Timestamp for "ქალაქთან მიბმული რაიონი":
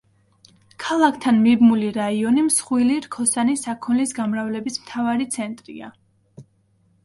0.83-2.47